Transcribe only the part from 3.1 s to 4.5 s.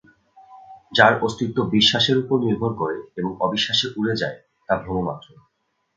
এবং অবিশ্বাসে উড়ে যায়,